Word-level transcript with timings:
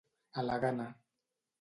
A 0.43 0.45
la 0.47 0.57
gana. 0.65 0.91